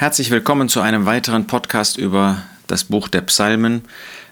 [0.00, 3.82] Herzlich willkommen zu einem weiteren Podcast über das Buch der Psalmen.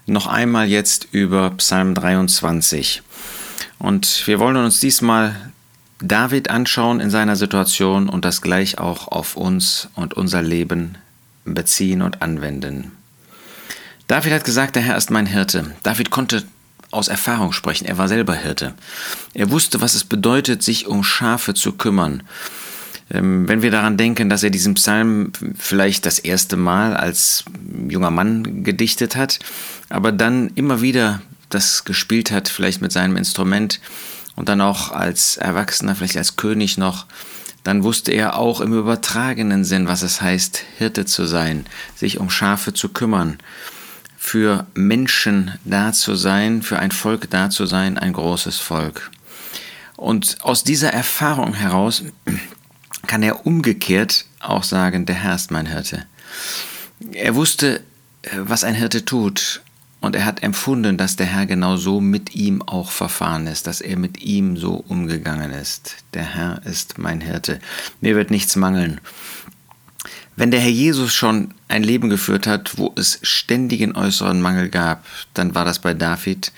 [0.06, 3.02] Noch einmal jetzt über Psalm 23.
[3.78, 5.36] Und wir wollen uns diesmal
[6.00, 10.96] David anschauen in seiner Situation und das gleich auch auf uns und unser Leben
[11.44, 12.92] beziehen und anwenden.
[14.06, 15.76] David hat gesagt, der Herr ist mein Hirte.
[15.82, 16.44] David konnte
[16.92, 17.84] aus Erfahrung sprechen.
[17.84, 18.72] Er war selber Hirte.
[19.34, 22.22] Er wusste, was es bedeutet, sich um Schafe zu kümmern.
[23.10, 27.44] Ähm, wenn wir daran denken, dass er diesen Psalm vielleicht das erste Mal als
[27.88, 29.38] junger Mann gedichtet hat,
[29.88, 33.80] aber dann immer wieder das gespielt hat, vielleicht mit seinem Instrument
[34.36, 37.06] und dann auch als Erwachsener, vielleicht als König noch,
[37.64, 42.30] dann wusste er auch im übertragenen Sinn, was es heißt, Hirte zu sein, sich um
[42.30, 43.38] Schafe zu kümmern,
[44.16, 49.10] für Menschen da zu sein, für ein Volk da zu sein, ein großes Volk.
[49.96, 52.04] Und aus dieser Erfahrung heraus
[53.08, 56.06] kann er umgekehrt auch sagen, der Herr ist mein Hirte.
[57.12, 57.80] Er wusste,
[58.22, 59.62] äh, was ein Hirte tut,
[60.00, 63.80] und er hat empfunden, dass der Herr genau so mit ihm auch verfahren ist, dass
[63.80, 65.96] er mit ihm so umgegangen ist.
[66.14, 67.58] Der Herr ist mein Hirte.
[68.00, 69.00] Mir wird nichts mangeln.
[70.36, 75.04] Wenn der Herr Jesus schon ein Leben geführt hat, wo es ständigen äußeren Mangel gab,
[75.34, 76.52] dann war das bei David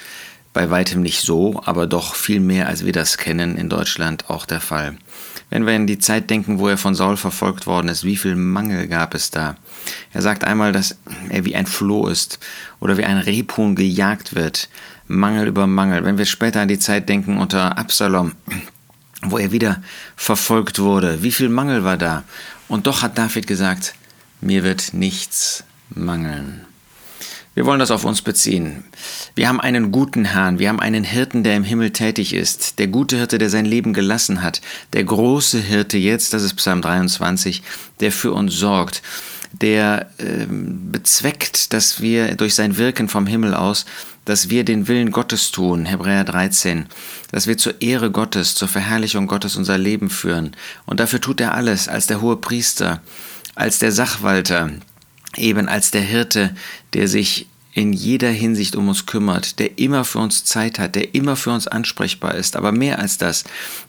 [0.52, 4.46] bei weitem nicht so, aber doch viel mehr, als wir das kennen in Deutschland, auch
[4.46, 4.96] der Fall.
[5.48, 8.36] Wenn wir in die Zeit denken, wo er von Saul verfolgt worden ist, wie viel
[8.36, 9.56] Mangel gab es da?
[10.12, 10.96] Er sagt einmal, dass
[11.28, 12.38] er wie ein Floh ist
[12.78, 14.68] oder wie ein Rebhuhn gejagt wird.
[15.06, 16.04] Mangel über Mangel.
[16.04, 18.32] Wenn wir später an die Zeit denken unter Absalom,
[19.22, 19.82] wo er wieder
[20.16, 22.22] verfolgt wurde, wie viel Mangel war da?
[22.68, 23.94] Und doch hat David gesagt,
[24.40, 26.64] mir wird nichts mangeln.
[27.60, 28.84] Wir wollen das auf uns beziehen.
[29.34, 32.86] Wir haben einen guten Herrn, wir haben einen Hirten, der im Himmel tätig ist, der
[32.86, 34.62] gute Hirte, der sein Leben gelassen hat,
[34.94, 37.62] der große Hirte jetzt, das ist Psalm 23,
[38.00, 39.02] der für uns sorgt,
[39.52, 43.84] der äh, bezweckt, dass wir durch sein Wirken vom Himmel aus,
[44.24, 46.86] dass wir den Willen Gottes tun, Hebräer 13,
[47.30, 50.56] dass wir zur Ehre Gottes, zur Verherrlichung Gottes unser Leben führen.
[50.86, 53.02] Und dafür tut er alles als der hohe Priester,
[53.54, 54.70] als der Sachwalter,
[55.36, 56.54] eben als der Hirte,
[56.94, 61.14] der sich in jeder Hinsicht um uns kümmert, der immer für uns Zeit hat, der
[61.14, 63.44] immer für uns ansprechbar ist, aber mehr als das,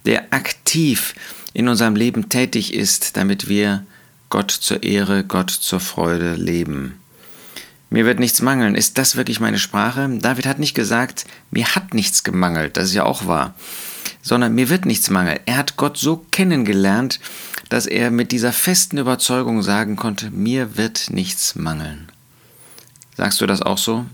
[0.06, 1.16] der aktiv
[1.54, 3.86] in unserem Leben tätig ist, damit wir
[4.30, 7.00] Gott zur Ehre, Gott zur Freude leben.
[7.90, 8.76] Mir wird nichts mangeln.
[8.76, 10.10] Ist das wirklich meine Sprache?
[10.22, 13.54] David hat nicht gesagt, mir hat nichts gemangelt, das ist ja auch wahr,
[14.22, 15.40] sondern mir wird nichts mangeln.
[15.46, 17.20] Er hat Gott so kennengelernt,
[17.68, 22.11] dass er mit dieser festen Überzeugung sagen konnte, mir wird nichts mangeln.
[23.18, 24.06] Sagst du das auch so?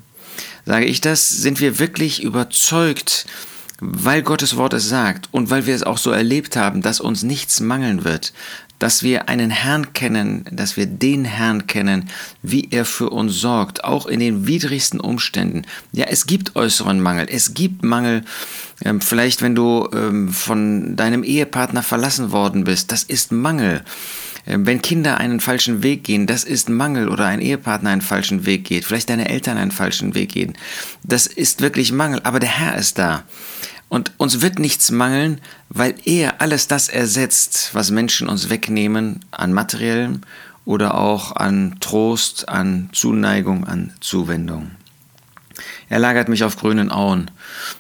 [0.66, 1.30] Sage ich das?
[1.30, 3.26] Sind wir wirklich überzeugt,
[3.80, 7.24] weil Gottes Wort es sagt und weil wir es auch so erlebt haben, dass uns
[7.24, 8.34] nichts mangeln wird,
[8.80, 12.10] dass wir einen Herrn kennen, dass wir den Herrn kennen,
[12.44, 15.64] wie er für uns sorgt, auch in den widrigsten Umständen.
[15.92, 18.24] Ja, es gibt äußeren Mangel, es gibt Mangel,
[18.84, 23.84] ähm, vielleicht wenn du ähm, von deinem Ehepartner verlassen worden bist, das ist Mangel.
[24.48, 28.46] Ähm, wenn Kinder einen falschen Weg gehen, das ist Mangel oder ein Ehepartner einen falschen
[28.46, 30.54] Weg geht, vielleicht deine Eltern einen falschen Weg gehen,
[31.04, 33.24] das ist wirklich Mangel, aber der Herr ist da.
[33.90, 39.54] Und uns wird nichts mangeln, weil er alles das ersetzt, was Menschen uns wegnehmen an
[39.54, 40.22] materiellem
[40.66, 44.72] oder auch an Trost, an Zuneigung, an Zuwendung.
[45.90, 47.32] Er lagert mich auf grünen Auen.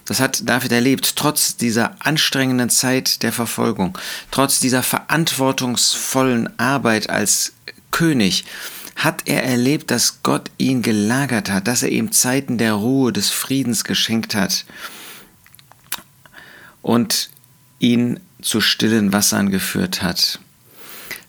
[0.05, 3.97] Das hat David erlebt, trotz dieser anstrengenden Zeit der Verfolgung,
[4.31, 7.53] trotz dieser verantwortungsvollen Arbeit als
[7.91, 8.45] König,
[8.95, 13.29] hat er erlebt, dass Gott ihn gelagert hat, dass er ihm Zeiten der Ruhe, des
[13.29, 14.65] Friedens geschenkt hat
[16.81, 17.29] und
[17.79, 20.39] ihn zu stillen Wassern geführt hat.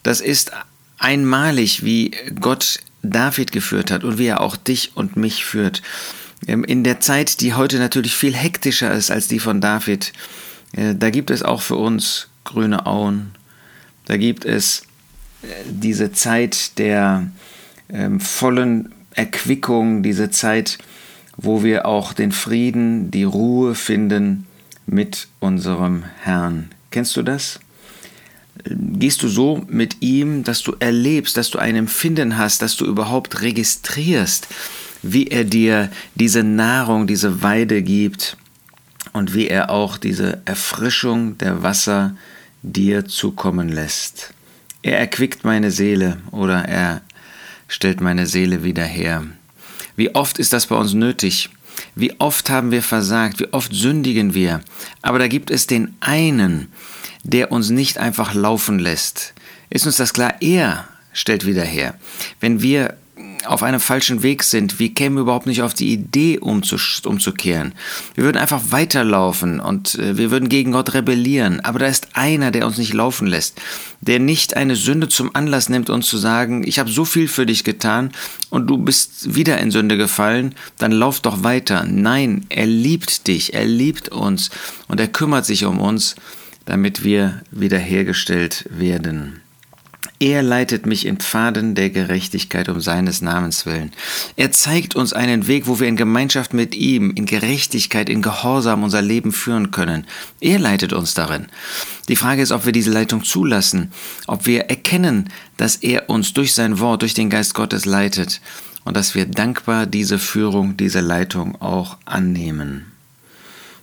[0.03, 0.53] Das ist
[0.99, 5.83] einmalig, wie Gott David geführt hat und wie er auch dich und mich führt.
[6.47, 10.13] Ähm, in der Zeit, die heute natürlich viel hektischer ist als die von David,
[10.73, 13.33] äh, da gibt es auch für uns grüne Auen,
[14.07, 14.85] da gibt es
[15.43, 17.31] äh, diese Zeit der
[17.91, 20.79] ähm, vollen Erquickung, diese Zeit,
[21.37, 24.47] wo wir auch den Frieden, die Ruhe finden,
[24.87, 26.71] mit unserem Herrn.
[26.91, 27.61] Kennst du das?
[28.65, 32.87] Gehst du so mit ihm, dass du erlebst, dass du ein Empfinden hast, dass du
[32.87, 34.49] überhaupt registrierst,
[35.03, 38.37] wie er dir diese Nahrung, diese Weide gibt
[39.13, 42.17] und wie er auch diese Erfrischung der Wasser
[42.63, 44.35] dir zukommen lässt.
[44.83, 47.03] Er erquickt meine Seele oder er
[47.67, 49.25] stellt meine Seele wieder her.
[49.97, 51.51] Wie oft ist das bei uns nötig?
[51.95, 54.61] Wie oft haben wir versagt, wie oft sündigen wir.
[55.03, 56.69] Aber da gibt es den einen,
[57.25, 59.35] der uns nicht einfach laufen lässt.
[59.71, 60.35] Ist uns das klar?
[60.41, 61.95] Er stellt wieder her.
[62.41, 62.97] Wenn wir
[63.47, 67.73] auf einem falschen Weg sind, wir kämen überhaupt nicht auf die Idee umzukehren.
[68.15, 71.61] Wir würden einfach weiterlaufen und äh, wir würden gegen Gott rebellieren.
[71.61, 73.61] Aber da ist einer, der uns nicht laufen lässt,
[74.01, 77.47] der nicht eine Sünde zum Anlass nimmt, uns zu sagen, ich habe so viel für
[77.47, 78.11] dich getan
[78.51, 81.85] und du bist wieder in Sünde gefallen, dann lauf doch weiter.
[81.89, 84.51] Nein, er liebt dich, er liebt uns
[84.89, 86.17] und er kümmert sich um uns,
[86.65, 89.41] damit wir wiederhergestellt werden.
[90.21, 93.93] Er leitet mich in Pfaden der Gerechtigkeit um seines Namens willen.
[94.35, 98.83] Er zeigt uns einen Weg, wo wir in Gemeinschaft mit ihm, in Gerechtigkeit, in Gehorsam
[98.83, 100.07] unser Leben führen können.
[100.41, 101.47] Er leitet uns darin.
[102.09, 103.93] Die Frage ist, ob wir diese Leitung zulassen,
[104.27, 108.41] ob wir erkennen, dass er uns durch sein Wort, durch den Geist Gottes leitet
[108.85, 112.98] und dass wir dankbar diese Führung, diese Leitung auch annehmen.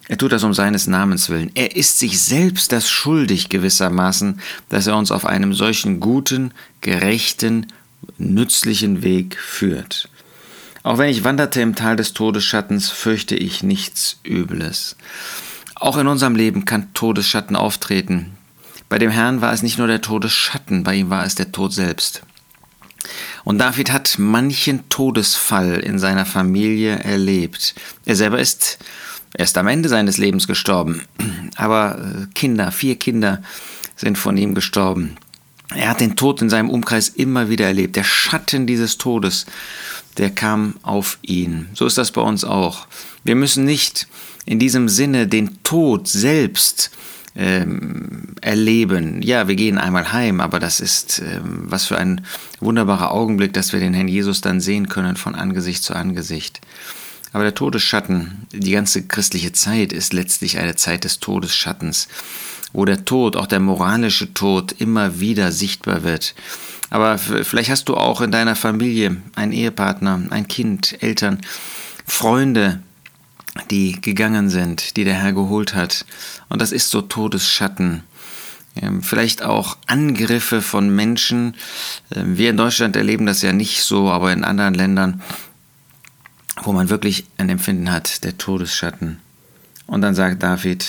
[0.08, 1.52] Er tut das um seines Namens willen.
[1.56, 7.68] Er ist sich selbst das schuldig gewissermaßen, dass er uns auf einem solchen guten, gerechten,
[8.18, 10.10] nützlichen Weg führt.
[10.84, 14.96] Auch wenn ich wanderte im Tal des Todesschattens, fürchte ich nichts Übles.
[15.74, 18.38] Auch in unserem Leben kann Todesschatten auftreten.
[18.88, 21.74] Bei dem Herrn war es nicht nur der Todesschatten, bei ihm war es der Tod
[21.74, 22.22] selbst.
[23.44, 27.74] Und David hat manchen Todesfall in seiner Familie erlebt.
[28.06, 28.78] Er selber ist
[29.38, 31.02] er ist am Ende seines Lebens gestorben,
[31.58, 33.44] aber äh, Kinder, vier Kinder
[33.98, 35.18] sind von ihm gestorben.
[35.74, 37.98] Er hat den Tod in seinem Umkreis immer wieder erlebt.
[37.98, 39.46] Der Schatten dieses Todes,
[40.18, 41.68] der kam auf ihn.
[41.74, 42.88] So ist das bei uns auch.
[43.26, 44.08] Wir müssen nicht
[44.46, 46.92] in diesem Sinne den Tod selbst
[47.36, 49.22] ähm, erleben.
[49.22, 52.22] Ja, wir gehen einmal heim, aber das ist ähm, was für ein
[52.62, 56.62] wunderbarer Augenblick, dass wir den Herrn Jesus dann sehen können von Angesicht zu Angesicht.
[57.36, 62.08] Aber der Todesschatten, die ganze christliche Zeit ist letztlich eine Zeit des Todesschattens,
[62.72, 66.34] wo der Tod, auch der moralische Tod, immer wieder sichtbar wird.
[66.90, 71.42] Aber vielleicht hast du auch in deiner Familie einen Ehepartner, ein Kind, Eltern,
[72.06, 72.82] Freunde,
[73.70, 76.06] die gegangen sind, die der Herr geholt hat.
[76.48, 78.04] Und das ist so Todesschatten.
[78.82, 81.58] Ähm, vielleicht auch Angriffe von Menschen.
[82.16, 85.22] Ähm, wir in Deutschland erleben das ja nicht so, aber in anderen Ländern
[86.64, 89.20] wo man wirklich ein Empfinden hat, der Todesschatten.
[89.88, 90.86] Und dann sagt David,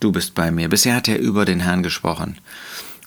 [0.00, 0.68] du bist bei mir.
[0.68, 2.38] Bisher hat er über den Herrn gesprochen.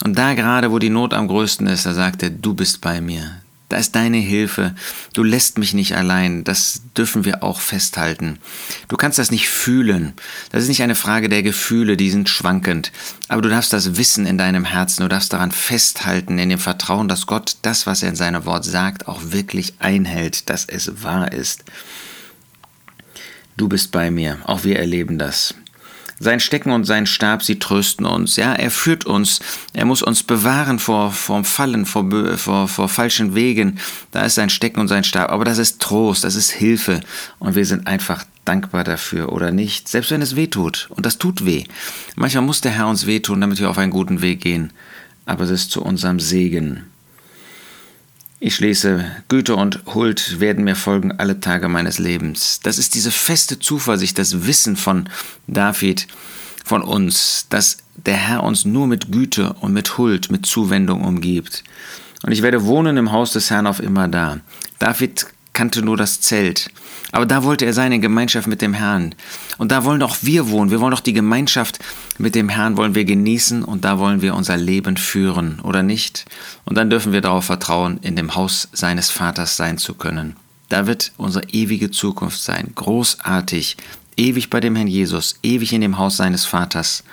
[0.03, 3.01] Und da gerade, wo die Not am größten ist, da sagt er, du bist bei
[3.01, 3.42] mir.
[3.73, 4.75] Da ist deine Hilfe.
[5.13, 6.43] Du lässt mich nicht allein.
[6.43, 8.37] Das dürfen wir auch festhalten.
[8.87, 10.13] Du kannst das nicht fühlen.
[10.51, 12.91] Das ist nicht eine Frage der Gefühle, die sind schwankend.
[13.29, 15.01] Aber du darfst das wissen in deinem Herzen.
[15.01, 18.63] Du darfst daran festhalten, in dem Vertrauen, dass Gott das, was er in seinem Wort
[18.63, 21.63] sagt, auch wirklich einhält, dass es wahr ist.
[23.57, 24.37] Du bist bei mir.
[24.45, 25.55] Auch wir erleben das.
[26.23, 28.37] Sein Stecken und sein Stab, sie trösten uns.
[28.37, 29.41] Ja, er führt uns.
[29.73, 33.77] Er muss uns bewahren vor, vor Fallen, vor, vor, vor falschen Wegen.
[34.11, 35.29] Da ist sein Stecken und sein Stab.
[35.29, 37.01] Aber das ist Trost, das ist Hilfe.
[37.39, 39.89] Und wir sind einfach dankbar dafür oder nicht.
[39.89, 40.87] Selbst wenn es weh tut.
[40.91, 41.65] Und das tut weh.
[42.15, 44.71] Manchmal muss der Herr uns wehtun, damit wir auf einen guten Weg gehen.
[45.25, 46.83] Aber es ist zu unserem Segen.
[48.45, 52.59] Ich schließe, Güte und Huld werden mir folgen alle Tage meines Lebens.
[52.61, 55.07] Das ist diese feste Zuversicht, das Wissen von
[55.47, 56.07] David,
[56.65, 61.63] von uns, dass der Herr uns nur mit Güte und mit Huld, mit Zuwendung umgibt.
[62.23, 64.41] Und ich werde wohnen im Haus des Herrn auf immer da.
[64.77, 66.69] David kannte nur das Zelt.
[67.11, 69.13] Aber da wollte er seine Gemeinschaft mit dem Herrn.
[69.57, 70.71] Und da wollen auch wir wohnen.
[70.71, 71.79] Wir wollen doch die Gemeinschaft
[72.17, 76.25] mit dem Herrn wollen wir genießen und da wollen wir unser Leben führen, oder nicht?
[76.65, 80.35] Und dann dürfen wir darauf vertrauen, in dem Haus seines Vaters sein zu können.
[80.69, 82.71] Da wird unsere ewige Zukunft sein.
[82.75, 83.77] Großartig.
[84.15, 85.35] Ewig bei dem Herrn Jesus.
[85.43, 87.03] Ewig in dem Haus seines Vaters.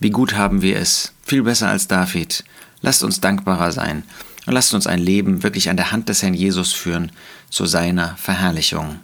[0.00, 1.12] Wie gut haben wir es.
[1.24, 2.44] Viel besser als David.
[2.80, 4.02] Lasst uns dankbarer sein.
[4.46, 7.12] Und lasst uns ein Leben wirklich an der Hand des Herrn Jesus führen
[7.48, 9.00] zu seiner Verherrlichung.